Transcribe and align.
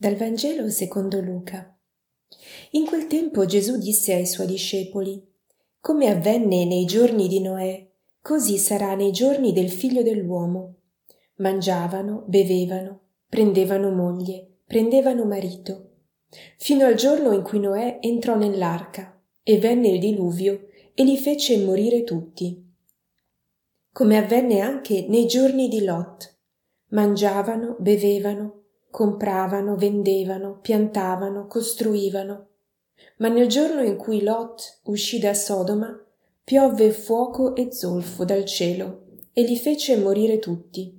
Dal 0.00 0.14
Vangelo 0.14 0.70
secondo 0.70 1.20
Luca. 1.20 1.76
In 2.70 2.86
quel 2.86 3.08
tempo 3.08 3.46
Gesù 3.46 3.78
disse 3.78 4.14
ai 4.14 4.26
suoi 4.26 4.46
discepoli, 4.46 5.20
Come 5.80 6.06
avvenne 6.08 6.64
nei 6.66 6.84
giorni 6.84 7.26
di 7.26 7.40
Noè, 7.40 7.84
così 8.22 8.58
sarà 8.58 8.94
nei 8.94 9.10
giorni 9.10 9.52
del 9.52 9.68
figlio 9.68 10.04
dell'uomo. 10.04 10.74
Mangiavano, 11.38 12.22
bevevano, 12.28 13.00
prendevano 13.28 13.90
moglie, 13.90 14.58
prendevano 14.64 15.24
marito, 15.24 15.88
fino 16.58 16.86
al 16.86 16.94
giorno 16.94 17.32
in 17.32 17.42
cui 17.42 17.58
Noè 17.58 17.98
entrò 18.00 18.36
nell'arca, 18.36 19.20
e 19.42 19.58
venne 19.58 19.88
il 19.88 19.98
diluvio 19.98 20.68
e 20.94 21.02
li 21.02 21.18
fece 21.18 21.58
morire 21.64 22.04
tutti. 22.04 22.64
Come 23.92 24.16
avvenne 24.16 24.60
anche 24.60 25.06
nei 25.08 25.26
giorni 25.26 25.66
di 25.66 25.82
Lot. 25.82 26.36
Mangiavano, 26.90 27.74
bevevano, 27.80 28.57
compravano, 28.90 29.76
vendevano, 29.76 30.58
piantavano, 30.60 31.46
costruivano. 31.46 32.46
Ma 33.18 33.28
nel 33.28 33.48
giorno 33.48 33.82
in 33.82 33.96
cui 33.96 34.22
Lot 34.22 34.80
uscì 34.84 35.18
da 35.18 35.34
Sodoma, 35.34 35.96
piovve 36.42 36.92
fuoco 36.92 37.54
e 37.54 37.72
zolfo 37.72 38.24
dal 38.24 38.44
cielo 38.44 39.06
e 39.32 39.42
li 39.42 39.56
fece 39.56 39.96
morire 39.96 40.38
tutti. 40.38 40.96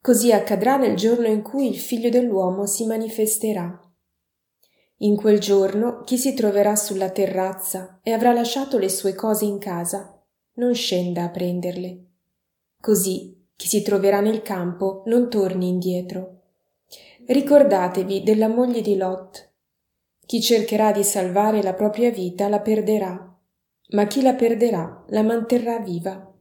Così 0.00 0.32
accadrà 0.32 0.76
nel 0.76 0.96
giorno 0.96 1.26
in 1.26 1.42
cui 1.42 1.68
il 1.68 1.76
figlio 1.76 2.10
dell'uomo 2.10 2.66
si 2.66 2.86
manifesterà. 2.86 3.80
In 4.98 5.16
quel 5.16 5.40
giorno 5.40 6.02
chi 6.04 6.16
si 6.16 6.32
troverà 6.32 6.76
sulla 6.76 7.10
terrazza 7.10 7.98
e 8.02 8.12
avrà 8.12 8.32
lasciato 8.32 8.78
le 8.78 8.88
sue 8.88 9.14
cose 9.14 9.44
in 9.44 9.58
casa, 9.58 10.22
non 10.54 10.72
scenda 10.74 11.24
a 11.24 11.30
prenderle. 11.30 12.04
Così 12.80 13.48
chi 13.56 13.66
si 13.66 13.82
troverà 13.82 14.20
nel 14.20 14.42
campo 14.42 15.02
non 15.06 15.28
torni 15.28 15.68
indietro 15.68 16.36
Ricordatevi 17.26 18.22
della 18.22 18.48
moglie 18.48 18.80
di 18.80 18.96
Lot. 18.96 19.50
Chi 20.26 20.40
cercherà 20.40 20.92
di 20.92 21.04
salvare 21.04 21.62
la 21.62 21.74
propria 21.74 22.10
vita 22.10 22.48
la 22.48 22.60
perderà, 22.60 23.36
ma 23.90 24.06
chi 24.06 24.22
la 24.22 24.34
perderà 24.34 25.04
la 25.08 25.22
manterrà 25.22 25.78
viva. 25.78 26.32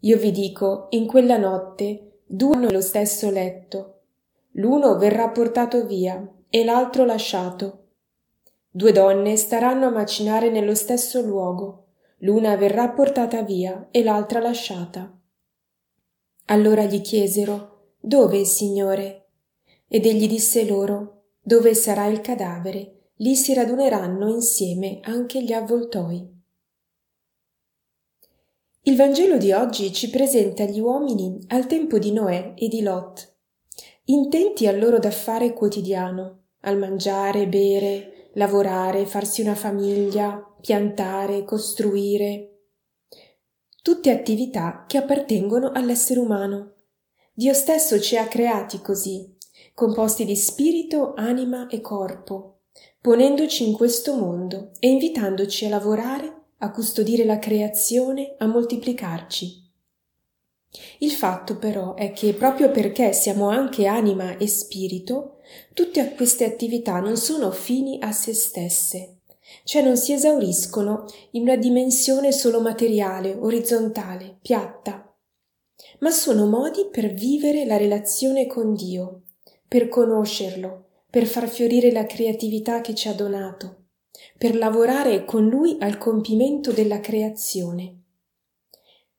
Io 0.00 0.16
vi 0.16 0.30
dico, 0.30 0.86
in 0.90 1.06
quella 1.06 1.36
notte 1.36 2.20
due 2.24 2.54
hanno 2.54 2.70
lo 2.70 2.80
stesso 2.80 3.30
letto. 3.30 4.00
L'uno 4.52 4.96
verrà 4.96 5.28
portato 5.28 5.84
via 5.86 6.26
e 6.48 6.64
l'altro 6.64 7.04
lasciato. 7.04 7.88
Due 8.70 8.92
donne 8.92 9.36
staranno 9.36 9.86
a 9.86 9.90
macinare 9.90 10.50
nello 10.50 10.74
stesso 10.74 11.20
luogo. 11.20 11.86
L'una 12.18 12.56
verrà 12.56 12.88
portata 12.90 13.42
via 13.42 13.88
e 13.90 14.02
l'altra 14.02 14.40
lasciata. 14.40 15.16
Allora 16.46 16.84
gli 16.84 17.00
chiesero 17.00 17.69
Dove, 18.02 18.44
Signore? 18.44 19.26
Ed 19.86 20.06
egli 20.06 20.26
disse 20.26 20.64
loro, 20.64 21.24
Dove 21.42 21.74
sarà 21.74 22.06
il 22.06 22.22
cadavere, 22.22 23.10
lì 23.16 23.36
si 23.36 23.52
raduneranno 23.52 24.28
insieme 24.28 25.00
anche 25.02 25.42
gli 25.42 25.52
avvoltoi. 25.52 26.26
Il 28.82 28.96
Vangelo 28.96 29.36
di 29.36 29.52
oggi 29.52 29.92
ci 29.92 30.08
presenta 30.08 30.64
gli 30.64 30.80
uomini 30.80 31.38
al 31.48 31.66
tempo 31.66 31.98
di 31.98 32.12
Noè 32.12 32.54
e 32.56 32.68
di 32.68 32.80
Lot, 32.80 33.36
intenti 34.04 34.66
al 34.66 34.78
loro 34.78 34.98
d'affare 34.98 35.52
quotidiano, 35.52 36.44
al 36.60 36.78
mangiare, 36.78 37.46
bere, 37.48 38.30
lavorare, 38.34 39.04
farsi 39.04 39.42
una 39.42 39.54
famiglia, 39.54 40.42
piantare, 40.58 41.44
costruire. 41.44 42.46
Tutte 43.82 44.10
attività 44.10 44.84
che 44.86 44.96
appartengono 44.96 45.72
all'essere 45.72 46.20
umano. 46.20 46.76
Dio 47.40 47.54
stesso 47.54 47.98
ci 47.98 48.18
ha 48.18 48.28
creati 48.28 48.82
così, 48.82 49.34
composti 49.72 50.26
di 50.26 50.36
spirito, 50.36 51.14
anima 51.16 51.68
e 51.68 51.80
corpo, 51.80 52.64
ponendoci 53.00 53.66
in 53.66 53.72
questo 53.72 54.14
mondo 54.14 54.72
e 54.78 54.88
invitandoci 54.88 55.64
a 55.64 55.70
lavorare, 55.70 56.48
a 56.58 56.70
custodire 56.70 57.24
la 57.24 57.38
creazione, 57.38 58.34
a 58.36 58.46
moltiplicarci. 58.46 59.72
Il 60.98 61.12
fatto 61.12 61.56
però 61.56 61.94
è 61.94 62.12
che 62.12 62.34
proprio 62.34 62.70
perché 62.70 63.14
siamo 63.14 63.48
anche 63.48 63.86
anima 63.86 64.36
e 64.36 64.46
spirito, 64.46 65.38
tutte 65.72 66.12
queste 66.12 66.44
attività 66.44 67.00
non 67.00 67.16
sono 67.16 67.50
fini 67.52 68.00
a 68.02 68.12
se 68.12 68.34
stesse, 68.34 69.20
cioè 69.64 69.80
non 69.80 69.96
si 69.96 70.12
esauriscono 70.12 71.06
in 71.30 71.40
una 71.44 71.56
dimensione 71.56 72.32
solo 72.32 72.60
materiale, 72.60 73.34
orizzontale, 73.34 74.36
piatta, 74.42 75.09
ma 76.00 76.10
sono 76.10 76.46
modi 76.46 76.88
per 76.90 77.12
vivere 77.12 77.64
la 77.64 77.76
relazione 77.76 78.46
con 78.46 78.74
Dio, 78.74 79.22
per 79.66 79.88
conoscerlo, 79.88 80.86
per 81.10 81.26
far 81.26 81.48
fiorire 81.48 81.92
la 81.92 82.06
creatività 82.06 82.80
che 82.80 82.94
ci 82.94 83.08
ha 83.08 83.12
donato, 83.12 83.84
per 84.38 84.56
lavorare 84.56 85.24
con 85.24 85.48
lui 85.48 85.76
al 85.80 85.98
compimento 85.98 86.72
della 86.72 87.00
creazione. 87.00 87.96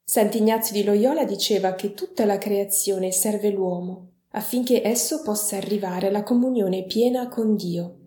Sant'Ignazio 0.04 0.74
di 0.74 0.84
Loyola 0.84 1.24
diceva 1.24 1.74
che 1.74 1.94
tutta 1.94 2.26
la 2.26 2.38
creazione 2.38 3.12
serve 3.12 3.50
l'uomo 3.50 4.10
affinché 4.32 4.82
esso 4.86 5.22
possa 5.22 5.58
arrivare 5.58 6.08
alla 6.08 6.24
comunione 6.24 6.84
piena 6.86 7.28
con 7.28 7.56
Dio. 7.56 7.98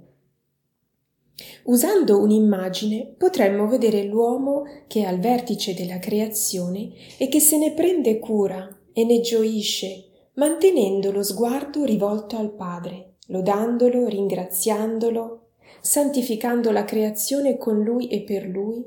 Usando 1.65 2.21
un'immagine 2.21 3.15
potremmo 3.19 3.67
vedere 3.67 4.05
l'uomo 4.05 4.63
che 4.87 5.03
è 5.03 5.05
al 5.05 5.19
vertice 5.19 5.75
della 5.75 5.99
creazione 5.99 6.93
e 7.19 7.29
che 7.29 7.41
se 7.41 7.59
ne 7.59 7.73
prende 7.73 8.19
cura 8.19 8.69
e 8.93 9.05
ne 9.05 9.21
gioisce 9.21 10.09
mantenendo 10.35 11.13
lo 11.13 11.23
sguardo 11.23 11.85
rivolto 11.85 12.37
al 12.37 12.55
Padre, 12.55 13.17
lodandolo, 13.29 14.09
ringraziandolo, 14.09 15.49
santificando 15.81 16.71
la 16.73 16.85
creazione 16.85 17.57
con 17.57 17.83
lui 17.83 18.09
e 18.09 18.23
per 18.23 18.47
lui, 18.47 18.85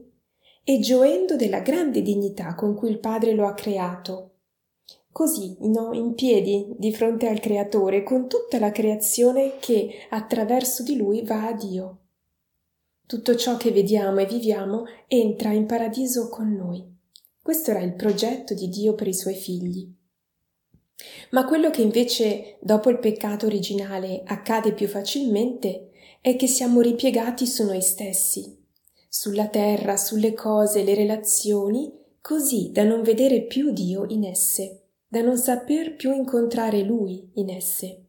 e 0.64 0.80
gioendo 0.80 1.36
della 1.36 1.60
grande 1.60 2.02
dignità 2.02 2.54
con 2.56 2.76
cui 2.76 2.90
il 2.90 3.00
Padre 3.00 3.34
lo 3.34 3.46
ha 3.46 3.54
creato. 3.54 4.32
Così, 5.12 5.56
no, 5.62 5.94
in 5.94 6.14
piedi 6.14 6.76
di 6.78 6.94
fronte 6.94 7.28
al 7.28 7.40
Creatore, 7.40 8.04
con 8.04 8.28
tutta 8.28 8.60
la 8.60 8.72
creazione 8.72 9.54
che 9.60 9.90
attraverso 10.10 10.84
di 10.84 10.96
lui 10.96 11.24
va 11.24 11.48
a 11.48 11.54
Dio. 11.54 11.98
Tutto 13.08 13.38
ciò 13.38 13.56
che 13.56 13.72
vediamo 13.72 14.20
e 14.20 14.26
viviamo 14.26 14.84
entra 15.08 15.54
in 15.54 15.66
paradiso 15.66 16.28
con 16.28 16.54
noi. 16.54 16.84
Questo 17.42 17.72
era 17.72 17.80
il 17.80 17.94
progetto 17.94 18.54
di 18.54 18.68
Dio 18.68 18.96
per 18.96 19.08
i 19.08 19.14
suoi 19.14 19.36
figli. 19.36 19.90
Ma 21.30 21.46
quello 21.46 21.70
che 21.70 21.82
invece 21.82 22.58
dopo 22.60 22.90
il 22.90 23.00
peccato 23.00 23.46
originale 23.46 24.24
accade 24.26 24.74
più 24.74 24.90
facilmente 24.90 25.92
è 26.20 26.36
che 26.36 26.48
siamo 26.48 26.82
ripiegati 26.82 27.48
su 27.48 27.64
noi 27.64 27.82
stessi, 27.82 28.62
sulla 29.08 29.48
terra, 29.48 29.96
sulle 29.96 30.34
cose, 30.34 30.84
le 30.84 30.94
relazioni, 30.94 31.90
così 32.20 32.72
da 32.74 32.84
non 32.84 33.04
vedere 33.04 33.44
più 33.44 33.72
Dio 33.72 34.04
in 34.10 34.26
esse, 34.26 34.82
da 35.08 35.22
non 35.22 35.38
saper 35.38 35.96
più 35.96 36.14
incontrare 36.14 36.82
Lui 36.84 37.32
in 37.36 37.52
esse. 37.52 38.02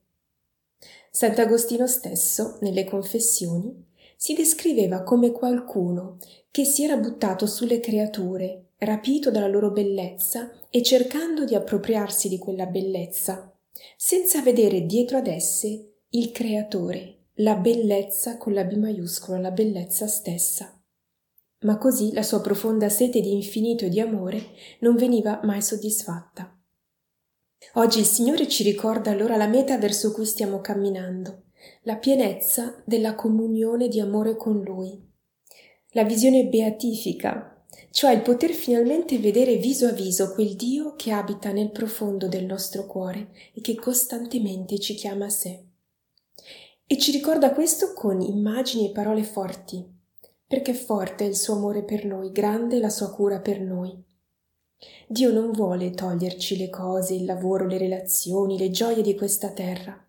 Sant'Agostino 1.12 1.86
stesso, 1.86 2.58
nelle 2.62 2.82
confessioni, 2.82 3.86
si 4.20 4.34
descriveva 4.34 5.04
come 5.04 5.30
qualcuno 5.30 6.18
che 6.50 6.64
si 6.64 6.82
era 6.82 6.96
buttato 6.96 7.46
sulle 7.46 7.78
creature 7.78 8.72
rapito 8.78 9.30
dalla 9.30 9.46
loro 9.46 9.70
bellezza 9.70 10.50
e 10.70 10.82
cercando 10.82 11.44
di 11.44 11.54
appropriarsi 11.54 12.28
di 12.28 12.36
quella 12.36 12.66
bellezza, 12.66 13.56
senza 13.96 14.42
vedere 14.42 14.86
dietro 14.86 15.18
ad 15.18 15.28
esse 15.28 15.98
il 16.10 16.32
creatore, 16.32 17.26
la 17.34 17.54
bellezza 17.54 18.38
con 18.38 18.52
la 18.54 18.64
B 18.64 18.74
maiuscola, 18.74 19.38
la 19.38 19.52
bellezza 19.52 20.08
stessa. 20.08 20.76
Ma 21.60 21.78
così 21.78 22.12
la 22.12 22.24
sua 22.24 22.40
profonda 22.40 22.88
sete 22.88 23.20
di 23.20 23.32
infinito 23.32 23.84
e 23.84 23.88
di 23.88 24.00
amore 24.00 24.48
non 24.80 24.96
veniva 24.96 25.40
mai 25.44 25.62
soddisfatta. 25.62 26.58
Oggi 27.74 28.00
il 28.00 28.04
Signore 28.04 28.48
ci 28.48 28.64
ricorda 28.64 29.12
allora 29.12 29.36
la 29.36 29.46
meta 29.46 29.78
verso 29.78 30.10
cui 30.12 30.26
stiamo 30.26 30.60
camminando, 30.60 31.47
la 31.82 31.96
pienezza 31.96 32.82
della 32.84 33.14
comunione 33.14 33.88
di 33.88 34.00
amore 34.00 34.36
con 34.36 34.62
Lui, 34.62 35.00
la 35.90 36.04
visione 36.04 36.46
beatifica 36.46 37.58
cioè 37.90 38.12
il 38.12 38.22
poter 38.22 38.50
finalmente 38.50 39.18
vedere 39.18 39.56
viso 39.56 39.86
a 39.86 39.92
viso 39.92 40.32
quel 40.32 40.54
Dio 40.54 40.94
che 40.94 41.10
abita 41.10 41.50
nel 41.52 41.70
profondo 41.70 42.28
del 42.28 42.44
nostro 42.44 42.86
cuore 42.86 43.30
e 43.54 43.60
che 43.60 43.74
costantemente 43.74 44.78
ci 44.78 44.94
chiama 44.94 45.26
a 45.26 45.30
sé. 45.30 45.64
E 46.86 46.98
ci 46.98 47.10
ricorda 47.10 47.52
questo 47.52 47.92
con 47.92 48.20
immagini 48.20 48.88
e 48.88 48.92
parole 48.92 49.22
forti, 49.22 49.84
perché 50.46 50.74
forte 50.74 51.24
è 51.24 51.28
il 51.28 51.36
suo 51.36 51.54
amore 51.54 51.82
per 51.82 52.04
noi, 52.04 52.30
grande 52.30 52.78
la 52.78 52.88
sua 52.88 53.10
cura 53.10 53.40
per 53.40 53.60
noi. 53.60 54.00
Dio 55.06 55.32
non 55.32 55.50
vuole 55.50 55.90
toglierci 55.90 56.56
le 56.56 56.70
cose, 56.70 57.14
il 57.14 57.24
lavoro, 57.24 57.66
le 57.66 57.78
relazioni, 57.78 58.56
le 58.56 58.70
gioie 58.70 59.02
di 59.02 59.16
questa 59.16 59.50
terra, 59.50 60.07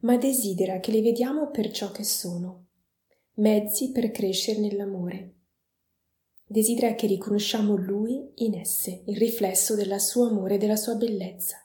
ma 0.00 0.16
desidera 0.16 0.80
che 0.80 0.92
le 0.92 1.02
vediamo 1.02 1.50
per 1.50 1.70
ciò 1.70 1.90
che 1.90 2.04
sono, 2.04 2.66
mezzi 3.34 3.90
per 3.90 4.10
crescere 4.10 4.60
nell'amore 4.60 5.32
desidera 6.48 6.94
che 6.94 7.06
riconosciamo 7.06 7.76
Lui 7.76 8.32
in 8.36 8.54
esse, 8.54 9.02
il 9.04 9.16
riflesso 9.16 9.74
del 9.74 10.00
suo 10.00 10.28
amore 10.28 10.54
e 10.54 10.58
della 10.58 10.76
sua 10.76 10.94
bellezza. 10.94 11.56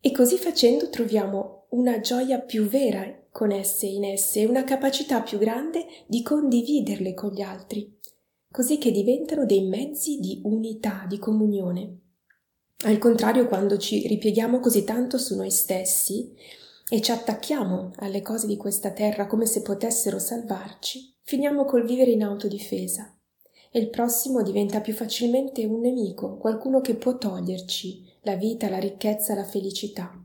E 0.00 0.12
così 0.12 0.38
facendo 0.38 0.88
troviamo 0.88 1.66
una 1.70 1.98
gioia 1.98 2.38
più 2.38 2.64
vera 2.64 3.24
con 3.32 3.50
esse 3.50 3.86
in 3.86 4.04
esse 4.04 4.40
e 4.40 4.46
una 4.46 4.64
capacità 4.64 5.20
più 5.20 5.38
grande 5.38 5.84
di 6.06 6.22
condividerle 6.22 7.12
con 7.12 7.32
gli 7.32 7.42
altri, 7.42 7.98
così 8.50 8.78
che 8.78 8.92
diventano 8.92 9.44
dei 9.44 9.66
mezzi 9.66 10.18
di 10.20 10.40
unità, 10.44 11.04
di 11.08 11.18
comunione. 11.18 11.98
Al 12.84 12.98
contrario, 12.98 13.46
quando 13.46 13.76
ci 13.76 14.06
ripieghiamo 14.06 14.60
così 14.60 14.84
tanto 14.84 15.18
su 15.18 15.34
noi 15.34 15.50
stessi 15.50 16.32
e 16.88 17.00
ci 17.00 17.10
attacchiamo 17.10 17.92
alle 17.96 18.22
cose 18.22 18.46
di 18.46 18.56
questa 18.56 18.92
terra 18.92 19.26
come 19.26 19.46
se 19.46 19.62
potessero 19.62 20.18
salvarci, 20.18 21.16
finiamo 21.22 21.64
col 21.64 21.84
vivere 21.84 22.12
in 22.12 22.22
autodifesa 22.22 23.12
e 23.70 23.80
il 23.80 23.90
prossimo 23.90 24.42
diventa 24.42 24.80
più 24.80 24.94
facilmente 24.94 25.64
un 25.64 25.80
nemico, 25.80 26.36
qualcuno 26.36 26.80
che 26.80 26.94
può 26.94 27.18
toglierci 27.18 28.04
la 28.22 28.36
vita, 28.36 28.68
la 28.68 28.78
ricchezza, 28.78 29.34
la 29.34 29.44
felicità. 29.44 30.18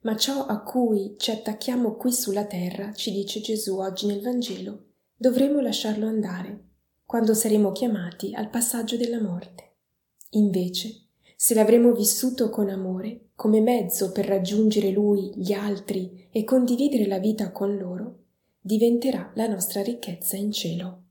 Ma 0.00 0.16
ciò 0.16 0.46
a 0.46 0.62
cui 0.62 1.14
ci 1.16 1.30
attacchiamo 1.30 1.96
qui 1.96 2.12
sulla 2.12 2.44
terra, 2.44 2.92
ci 2.92 3.12
dice 3.12 3.40
Gesù 3.40 3.78
oggi 3.78 4.06
nel 4.06 4.20
Vangelo, 4.20 4.84
dovremo 5.16 5.60
lasciarlo 5.60 6.06
andare 6.06 6.66
quando 7.04 7.34
saremo 7.34 7.72
chiamati 7.72 8.34
al 8.34 8.50
passaggio 8.50 8.96
della 8.96 9.20
morte. 9.20 9.76
Invece, 10.30 11.06
se 11.36 11.54
l'avremo 11.54 11.92
vissuto 11.92 12.50
con 12.50 12.68
amore, 12.68 13.27
come 13.38 13.60
mezzo 13.60 14.10
per 14.10 14.26
raggiungere 14.26 14.90
Lui, 14.90 15.30
gli 15.36 15.52
altri 15.52 16.26
e 16.32 16.42
condividere 16.42 17.06
la 17.06 17.20
vita 17.20 17.52
con 17.52 17.76
loro, 17.76 18.24
diventerà 18.60 19.30
la 19.36 19.46
nostra 19.46 19.80
ricchezza 19.80 20.34
in 20.34 20.50
cielo. 20.50 21.02